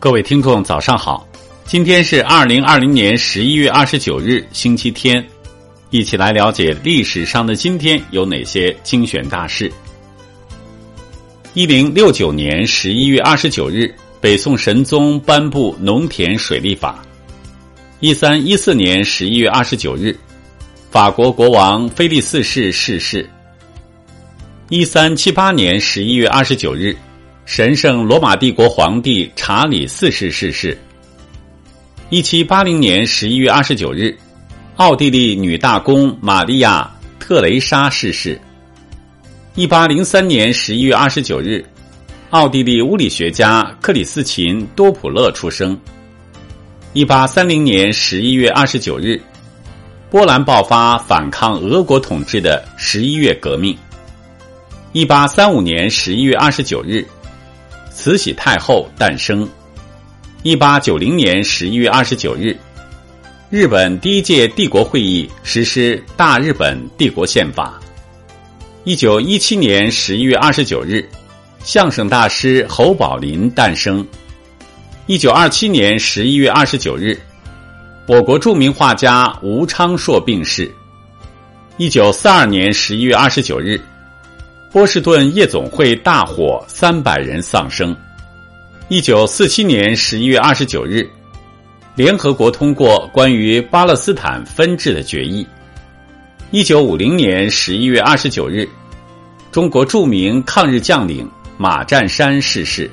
[0.00, 1.28] 各位听众，早上好！
[1.66, 5.22] 今天是二零二零年十一月二十九日，星期天，
[5.90, 9.70] 一起来了解历史上的今天有哪些精选大事。
[11.52, 17.04] 一零六九年十一月二十九日，北宋神宗颁布农田水利法。
[18.00, 20.18] 一三一四年十一月二十九日，
[20.90, 23.28] 法国国王菲利四世逝世。
[24.70, 26.96] 一三七八年十一月二十九日。
[27.52, 30.78] 神圣罗马帝国皇帝查理四世逝世。
[32.08, 34.16] 一七八零年十一月二十九日，
[34.76, 36.88] 奥地利女大公玛利亚·
[37.20, 38.40] 特蕾莎逝世。
[39.56, 41.64] 一八零三年十一月二十九日，
[42.30, 45.76] 奥地利物理学家克里斯琴·多普勒出生。
[46.92, 49.20] 一八三零年十一月二十九日，
[50.08, 53.76] 波兰爆发反抗俄国统治的十一月革命。
[54.92, 57.04] 一八三五年十一月二十九日。
[58.00, 59.46] 慈禧太后诞生。
[60.42, 62.56] 一八九零年十一月二十九日，
[63.50, 67.78] 日本第一届帝国会议实施《大日本帝国宪法》。
[68.84, 71.06] 一九一七年十一月二十九日，
[71.62, 74.02] 相声大师侯宝林诞生。
[75.04, 77.20] 一九二七年十一月二十九日，
[78.08, 80.74] 我国著名画家吴昌硕病逝。
[81.76, 83.78] 一九四二年十一月二十九日。
[84.72, 87.94] 波士顿夜总会大火，三百人丧生。
[88.88, 91.10] 一九四七年十一月二十九日，
[91.96, 95.44] 联合国通过关于巴勒斯坦分治的决议。
[96.52, 98.68] 一九五零年十一月二十九日，
[99.50, 102.88] 中国著名抗日将领马占山逝世。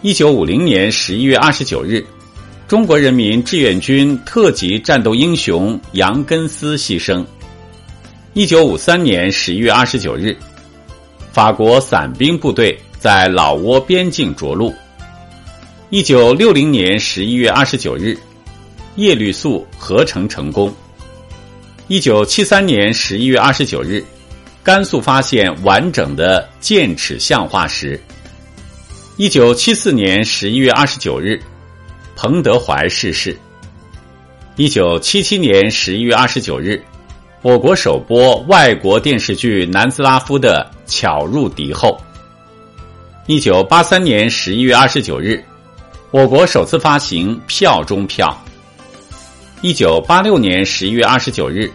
[0.00, 2.02] 一九五零年十一月二十九日，
[2.66, 7.22] 中国人民志愿军特级战斗英雄杨根思牺牲。
[8.36, 10.36] 一九五三年十一月二十九日，
[11.32, 14.74] 法国伞兵部队在老挝边境着陆。
[15.88, 18.14] 一九六零年十一月二十九日，
[18.96, 20.70] 叶绿素合成成功。
[21.88, 24.04] 一九七三年十一月二十九日，
[24.62, 27.98] 甘肃发现完整的剑齿象化石。
[29.16, 31.40] 一九七四年十一月二十九日，
[32.14, 33.34] 彭德怀逝世。
[34.56, 36.78] 一九七七年十一月二十九日。
[37.46, 41.96] 我国首播外国电视剧《南斯拉夫的巧入敌后》。
[43.28, 45.40] 一九八三年十一月二十九日，
[46.10, 48.36] 我国首次发行票中票。
[49.60, 51.70] 一九八六年十一月二十九日，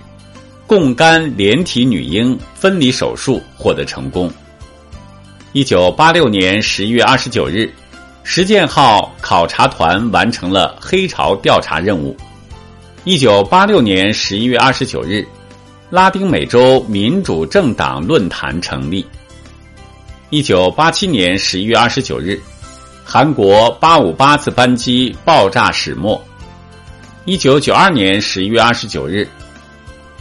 [0.68, 4.30] 供肝连体女婴分离手术获得成功。
[5.54, 7.74] 一九八六年十一月二十九日，
[8.24, 12.14] 实践号考察团完成了黑潮调查任务。
[13.06, 15.26] 一九八六年十一月二十九日。
[15.92, 19.06] 拉丁美洲民主政党论坛成立。
[20.30, 22.40] 一九八七年十一月二十九日，
[23.04, 26.20] 韩国八五八次班机爆炸始末。
[27.26, 29.28] 一九九二年十一月二十九日，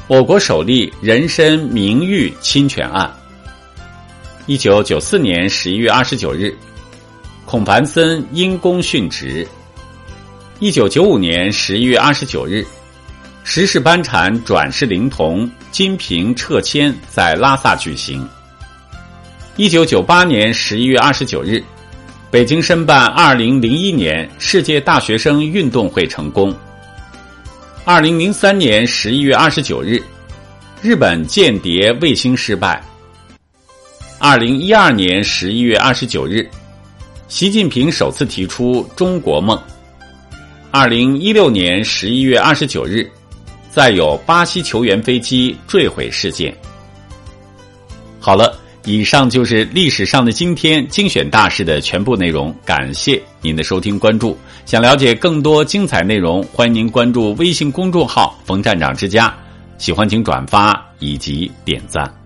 [0.09, 3.09] 我国首例人身名誉侵权案。
[4.47, 6.53] 一九九四年十一月二十九日，
[7.47, 9.47] 孔繁森因公殉职。
[10.59, 12.67] 一九九五年十一月二十九日。
[13.53, 18.25] 十世班禅转世灵童金瓶撤迁在拉萨举行。
[19.57, 21.61] 一九九八年十一月二十九日，
[22.31, 26.55] 北京申办二零零一年世界大学生运动会成功。
[27.85, 30.01] 二零零三年十一月二十九日，
[30.81, 32.81] 日本间谍卫星失败。
[34.21, 36.49] 二零一二年十一月二十九日，
[37.27, 39.61] 习近平首次提出中国梦。
[40.71, 43.11] 二零一六年十一月二十九日。
[43.71, 46.55] 再有巴西球员飞机坠毁事件。
[48.19, 52.55] 好了，以上就是历史上的今天精选大事的全部内容。
[52.65, 54.37] 感谢您的收听关注。
[54.67, 59.35] 想了解更多精彩内容，欢迎您关注微信公众号“冯站长之家”。
[59.79, 62.20] 喜欢请转发以及点赞。